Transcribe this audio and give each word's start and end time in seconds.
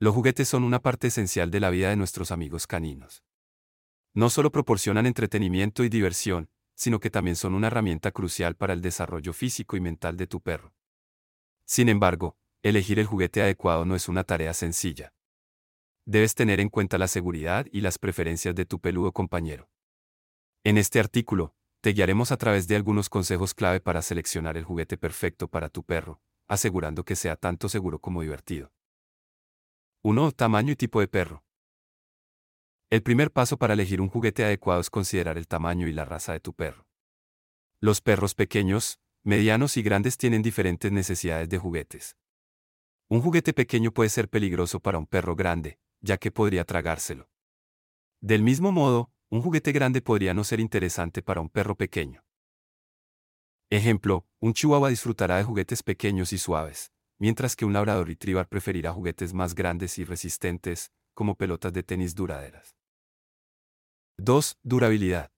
Los 0.00 0.14
juguetes 0.14 0.48
son 0.48 0.62
una 0.62 0.80
parte 0.80 1.08
esencial 1.08 1.50
de 1.50 1.58
la 1.58 1.70
vida 1.70 1.90
de 1.90 1.96
nuestros 1.96 2.30
amigos 2.30 2.68
caninos. 2.68 3.24
No 4.14 4.30
solo 4.30 4.52
proporcionan 4.52 5.06
entretenimiento 5.06 5.82
y 5.82 5.88
diversión, 5.88 6.50
sino 6.76 7.00
que 7.00 7.10
también 7.10 7.34
son 7.34 7.54
una 7.54 7.66
herramienta 7.66 8.12
crucial 8.12 8.54
para 8.54 8.74
el 8.74 8.80
desarrollo 8.80 9.32
físico 9.32 9.76
y 9.76 9.80
mental 9.80 10.16
de 10.16 10.28
tu 10.28 10.40
perro. 10.40 10.72
Sin 11.64 11.88
embargo, 11.88 12.36
elegir 12.62 13.00
el 13.00 13.06
juguete 13.06 13.42
adecuado 13.42 13.84
no 13.84 13.96
es 13.96 14.08
una 14.08 14.22
tarea 14.22 14.54
sencilla. 14.54 15.12
Debes 16.06 16.36
tener 16.36 16.60
en 16.60 16.68
cuenta 16.68 16.96
la 16.96 17.08
seguridad 17.08 17.66
y 17.72 17.80
las 17.80 17.98
preferencias 17.98 18.54
de 18.54 18.66
tu 18.66 18.78
peludo 18.78 19.10
compañero. 19.10 19.68
En 20.62 20.78
este 20.78 21.00
artículo, 21.00 21.56
te 21.80 21.90
guiaremos 21.90 22.30
a 22.30 22.36
través 22.36 22.68
de 22.68 22.76
algunos 22.76 23.08
consejos 23.08 23.52
clave 23.52 23.80
para 23.80 24.00
seleccionar 24.02 24.56
el 24.56 24.64
juguete 24.64 24.96
perfecto 24.96 25.48
para 25.48 25.68
tu 25.68 25.82
perro, 25.82 26.20
asegurando 26.46 27.04
que 27.04 27.16
sea 27.16 27.34
tanto 27.34 27.68
seguro 27.68 27.98
como 27.98 28.22
divertido. 28.22 28.72
1. 30.02 30.30
Tamaño 30.30 30.72
y 30.72 30.76
tipo 30.76 31.00
de 31.00 31.08
perro. 31.08 31.42
El 32.88 33.02
primer 33.02 33.32
paso 33.32 33.58
para 33.58 33.74
elegir 33.74 34.00
un 34.00 34.08
juguete 34.08 34.44
adecuado 34.44 34.80
es 34.80 34.90
considerar 34.90 35.36
el 35.36 35.48
tamaño 35.48 35.88
y 35.88 35.92
la 35.92 36.04
raza 36.04 36.32
de 36.32 36.38
tu 36.38 36.54
perro. 36.54 36.86
Los 37.80 38.00
perros 38.00 38.36
pequeños, 38.36 39.00
medianos 39.24 39.76
y 39.76 39.82
grandes 39.82 40.16
tienen 40.16 40.40
diferentes 40.40 40.92
necesidades 40.92 41.48
de 41.48 41.58
juguetes. 41.58 42.16
Un 43.08 43.22
juguete 43.22 43.52
pequeño 43.52 43.90
puede 43.90 44.08
ser 44.08 44.28
peligroso 44.28 44.78
para 44.78 44.98
un 44.98 45.06
perro 45.06 45.34
grande, 45.34 45.80
ya 46.00 46.16
que 46.16 46.30
podría 46.30 46.64
tragárselo. 46.64 47.28
Del 48.20 48.44
mismo 48.44 48.70
modo, 48.70 49.10
un 49.30 49.42
juguete 49.42 49.72
grande 49.72 50.00
podría 50.00 50.32
no 50.32 50.44
ser 50.44 50.60
interesante 50.60 51.22
para 51.22 51.40
un 51.40 51.48
perro 51.48 51.74
pequeño. 51.74 52.24
Ejemplo, 53.68 54.28
un 54.38 54.52
chihuahua 54.52 54.90
disfrutará 54.90 55.38
de 55.38 55.44
juguetes 55.44 55.82
pequeños 55.82 56.32
y 56.32 56.38
suaves, 56.38 56.92
mientras 57.18 57.56
que 57.56 57.64
un 57.64 57.72
labrador 57.72 58.06
retriever 58.06 58.48
preferirá 58.48 58.92
juguetes 58.92 59.34
más 59.34 59.54
grandes 59.54 59.98
y 59.98 60.04
resistentes, 60.04 60.92
como 61.14 61.34
pelotas 61.36 61.72
de 61.72 61.82
tenis 61.82 62.14
duraderas. 62.14 62.76
2. 64.18 64.58
Durabilidad. 64.62 65.32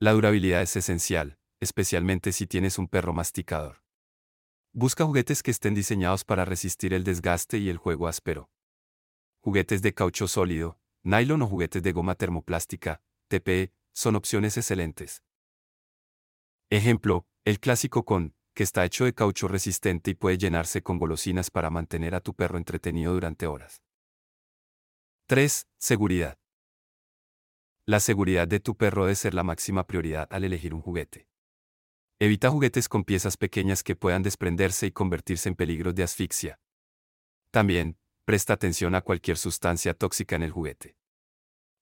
La 0.00 0.12
durabilidad 0.12 0.62
es 0.62 0.76
esencial, 0.76 1.38
especialmente 1.60 2.32
si 2.32 2.46
tienes 2.46 2.78
un 2.78 2.88
perro 2.88 3.12
masticador. 3.12 3.82
Busca 4.72 5.04
juguetes 5.04 5.42
que 5.42 5.50
estén 5.50 5.74
diseñados 5.74 6.24
para 6.24 6.44
resistir 6.44 6.94
el 6.94 7.02
desgaste 7.02 7.58
y 7.58 7.68
el 7.68 7.78
juego 7.78 8.06
áspero. 8.06 8.50
Juguetes 9.40 9.82
de 9.82 9.94
caucho 9.94 10.28
sólido, 10.28 10.78
nylon 11.02 11.42
o 11.42 11.48
juguetes 11.48 11.82
de 11.82 11.92
goma 11.92 12.14
termoplástica, 12.14 13.02
TPE, 13.28 13.72
son 13.92 14.14
opciones 14.14 14.56
excelentes. 14.56 15.24
Ejemplo, 16.70 17.26
el 17.44 17.58
clásico 17.60 18.04
con, 18.04 18.34
que 18.58 18.64
está 18.64 18.84
hecho 18.84 19.04
de 19.04 19.14
caucho 19.14 19.46
resistente 19.46 20.10
y 20.10 20.14
puede 20.14 20.36
llenarse 20.36 20.82
con 20.82 20.98
golosinas 20.98 21.48
para 21.48 21.70
mantener 21.70 22.16
a 22.16 22.20
tu 22.20 22.34
perro 22.34 22.58
entretenido 22.58 23.14
durante 23.14 23.46
horas. 23.46 23.84
3. 25.28 25.68
Seguridad. 25.78 26.40
La 27.86 28.00
seguridad 28.00 28.48
de 28.48 28.58
tu 28.58 28.76
perro 28.76 29.04
debe 29.04 29.14
ser 29.14 29.32
la 29.32 29.44
máxima 29.44 29.86
prioridad 29.86 30.26
al 30.32 30.42
elegir 30.42 30.74
un 30.74 30.80
juguete. 30.80 31.28
Evita 32.18 32.50
juguetes 32.50 32.88
con 32.88 33.04
piezas 33.04 33.36
pequeñas 33.36 33.84
que 33.84 33.94
puedan 33.94 34.24
desprenderse 34.24 34.86
y 34.86 34.90
convertirse 34.90 35.48
en 35.48 35.54
peligros 35.54 35.94
de 35.94 36.02
asfixia. 36.02 36.58
También, 37.52 37.96
presta 38.24 38.54
atención 38.54 38.96
a 38.96 39.02
cualquier 39.02 39.36
sustancia 39.36 39.94
tóxica 39.94 40.34
en 40.34 40.42
el 40.42 40.50
juguete. 40.50 40.96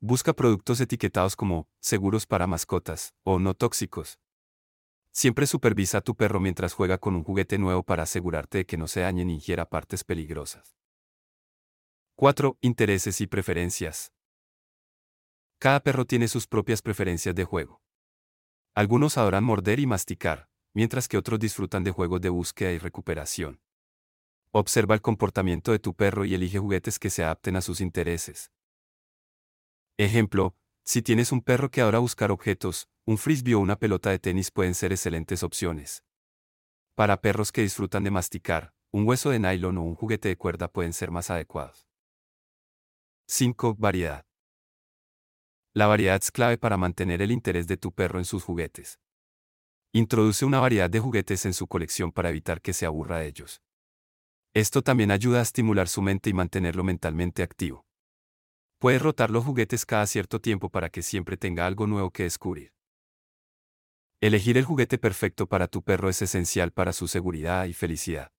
Busca 0.00 0.32
productos 0.32 0.80
etiquetados 0.80 1.36
como 1.36 1.68
seguros 1.80 2.26
para 2.26 2.46
mascotas 2.46 3.12
o 3.24 3.38
no 3.38 3.52
tóxicos. 3.52 4.18
Siempre 5.14 5.46
supervisa 5.46 5.98
a 5.98 6.00
tu 6.00 6.14
perro 6.16 6.40
mientras 6.40 6.72
juega 6.72 6.96
con 6.96 7.14
un 7.14 7.22
juguete 7.22 7.58
nuevo 7.58 7.82
para 7.82 8.04
asegurarte 8.04 8.58
de 8.58 8.66
que 8.66 8.78
no 8.78 8.88
se 8.88 9.00
dañe 9.00 9.26
ni 9.26 9.34
ingiera 9.34 9.68
partes 9.68 10.04
peligrosas. 10.04 10.74
4. 12.16 12.56
Intereses 12.62 13.20
y 13.20 13.26
preferencias. 13.26 14.10
Cada 15.58 15.80
perro 15.80 16.06
tiene 16.06 16.28
sus 16.28 16.46
propias 16.46 16.80
preferencias 16.80 17.34
de 17.34 17.44
juego. 17.44 17.82
Algunos 18.74 19.18
adoran 19.18 19.44
morder 19.44 19.80
y 19.80 19.86
masticar, 19.86 20.48
mientras 20.72 21.08
que 21.08 21.18
otros 21.18 21.38
disfrutan 21.38 21.84
de 21.84 21.90
juegos 21.90 22.22
de 22.22 22.30
búsqueda 22.30 22.72
y 22.72 22.78
recuperación. 22.78 23.60
Observa 24.50 24.94
el 24.94 25.02
comportamiento 25.02 25.72
de 25.72 25.78
tu 25.78 25.94
perro 25.94 26.24
y 26.24 26.34
elige 26.34 26.58
juguetes 26.58 26.98
que 26.98 27.10
se 27.10 27.22
adapten 27.22 27.56
a 27.56 27.60
sus 27.60 27.82
intereses. 27.82 28.50
Ejemplo, 29.98 30.56
si 30.84 31.00
tienes 31.02 31.32
un 31.32 31.42
perro 31.42 31.70
que 31.70 31.80
adora 31.80 32.00
buscar 32.00 32.30
objetos, 32.30 32.88
un 33.04 33.18
frisbee 33.18 33.54
o 33.54 33.60
una 33.60 33.76
pelota 33.76 34.10
de 34.10 34.18
tenis 34.18 34.50
pueden 34.50 34.74
ser 34.74 34.92
excelentes 34.92 35.42
opciones. 35.42 36.02
Para 36.94 37.20
perros 37.20 37.52
que 37.52 37.62
disfrutan 37.62 38.04
de 38.04 38.10
masticar, 38.10 38.74
un 38.90 39.06
hueso 39.06 39.30
de 39.30 39.38
nylon 39.38 39.78
o 39.78 39.82
un 39.82 39.94
juguete 39.94 40.28
de 40.28 40.36
cuerda 40.36 40.68
pueden 40.68 40.92
ser 40.92 41.10
más 41.10 41.30
adecuados. 41.30 41.86
5. 43.28 43.76
Variedad. 43.78 44.26
La 45.72 45.86
variedad 45.86 46.20
es 46.22 46.30
clave 46.30 46.58
para 46.58 46.76
mantener 46.76 47.22
el 47.22 47.30
interés 47.30 47.66
de 47.66 47.78
tu 47.78 47.92
perro 47.92 48.18
en 48.18 48.26
sus 48.26 48.44
juguetes. 48.44 49.00
Introduce 49.92 50.44
una 50.44 50.60
variedad 50.60 50.90
de 50.90 51.00
juguetes 51.00 51.46
en 51.46 51.54
su 51.54 51.66
colección 51.66 52.12
para 52.12 52.28
evitar 52.28 52.60
que 52.60 52.72
se 52.72 52.86
aburra 52.86 53.18
de 53.18 53.28
ellos. 53.28 53.62
Esto 54.52 54.82
también 54.82 55.10
ayuda 55.10 55.38
a 55.38 55.42
estimular 55.42 55.88
su 55.88 56.02
mente 56.02 56.28
y 56.28 56.34
mantenerlo 56.34 56.84
mentalmente 56.84 57.42
activo. 57.42 57.86
Puedes 58.82 59.00
rotar 59.00 59.30
los 59.30 59.44
juguetes 59.44 59.86
cada 59.86 60.08
cierto 60.08 60.40
tiempo 60.40 60.68
para 60.68 60.90
que 60.90 61.02
siempre 61.02 61.36
tenga 61.36 61.68
algo 61.68 61.86
nuevo 61.86 62.10
que 62.10 62.24
descubrir. 62.24 62.74
Elegir 64.20 64.58
el 64.58 64.64
juguete 64.64 64.98
perfecto 64.98 65.46
para 65.46 65.68
tu 65.68 65.84
perro 65.84 66.08
es 66.08 66.20
esencial 66.20 66.72
para 66.72 66.92
su 66.92 67.06
seguridad 67.06 67.66
y 67.66 67.74
felicidad. 67.74 68.32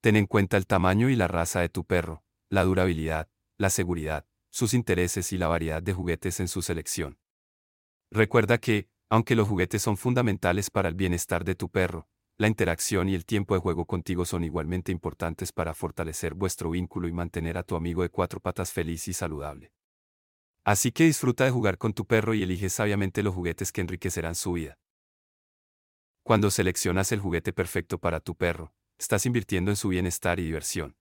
Ten 0.00 0.16
en 0.16 0.24
cuenta 0.24 0.56
el 0.56 0.66
tamaño 0.66 1.10
y 1.10 1.14
la 1.14 1.28
raza 1.28 1.60
de 1.60 1.68
tu 1.68 1.84
perro, 1.84 2.24
la 2.48 2.64
durabilidad, 2.64 3.28
la 3.58 3.68
seguridad, 3.68 4.26
sus 4.48 4.72
intereses 4.72 5.30
y 5.30 5.36
la 5.36 5.48
variedad 5.48 5.82
de 5.82 5.92
juguetes 5.92 6.40
en 6.40 6.48
su 6.48 6.62
selección. 6.62 7.18
Recuerda 8.10 8.56
que, 8.56 8.88
aunque 9.10 9.36
los 9.36 9.46
juguetes 9.46 9.82
son 9.82 9.98
fundamentales 9.98 10.70
para 10.70 10.88
el 10.88 10.94
bienestar 10.94 11.44
de 11.44 11.54
tu 11.54 11.68
perro, 11.68 12.08
la 12.40 12.48
interacción 12.48 13.10
y 13.10 13.14
el 13.14 13.26
tiempo 13.26 13.52
de 13.52 13.60
juego 13.60 13.84
contigo 13.84 14.24
son 14.24 14.44
igualmente 14.44 14.90
importantes 14.90 15.52
para 15.52 15.74
fortalecer 15.74 16.32
vuestro 16.32 16.70
vínculo 16.70 17.06
y 17.06 17.12
mantener 17.12 17.58
a 17.58 17.64
tu 17.64 17.76
amigo 17.76 18.00
de 18.00 18.08
cuatro 18.08 18.40
patas 18.40 18.72
feliz 18.72 19.08
y 19.08 19.12
saludable. 19.12 19.74
Así 20.64 20.90
que 20.90 21.04
disfruta 21.04 21.44
de 21.44 21.50
jugar 21.50 21.76
con 21.76 21.92
tu 21.92 22.06
perro 22.06 22.32
y 22.32 22.42
elige 22.42 22.70
sabiamente 22.70 23.22
los 23.22 23.34
juguetes 23.34 23.72
que 23.72 23.82
enriquecerán 23.82 24.34
su 24.34 24.54
vida. 24.54 24.78
Cuando 26.22 26.50
seleccionas 26.50 27.12
el 27.12 27.20
juguete 27.20 27.52
perfecto 27.52 27.98
para 27.98 28.20
tu 28.20 28.34
perro, 28.34 28.72
estás 28.98 29.26
invirtiendo 29.26 29.70
en 29.70 29.76
su 29.76 29.88
bienestar 29.88 30.40
y 30.40 30.44
diversión. 30.44 30.96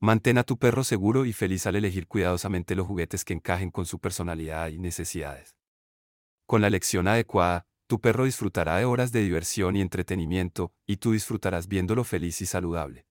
Mantén 0.00 0.36
a 0.36 0.44
tu 0.44 0.58
perro 0.58 0.84
seguro 0.84 1.24
y 1.24 1.32
feliz 1.32 1.66
al 1.66 1.76
elegir 1.76 2.06
cuidadosamente 2.06 2.74
los 2.74 2.86
juguetes 2.86 3.24
que 3.24 3.32
encajen 3.32 3.70
con 3.70 3.86
su 3.86 4.00
personalidad 4.00 4.68
y 4.68 4.78
necesidades. 4.78 5.56
Con 6.44 6.60
la 6.60 6.66
elección 6.66 7.08
adecuada, 7.08 7.66
tu 7.92 8.00
perro 8.00 8.24
disfrutará 8.24 8.78
de 8.78 8.86
horas 8.86 9.12
de 9.12 9.20
diversión 9.20 9.76
y 9.76 9.82
entretenimiento, 9.82 10.72
y 10.86 10.96
tú 10.96 11.12
disfrutarás 11.12 11.68
viéndolo 11.68 12.04
feliz 12.04 12.40
y 12.40 12.46
saludable. 12.46 13.04